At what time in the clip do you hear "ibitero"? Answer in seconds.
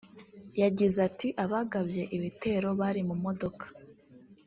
2.15-2.69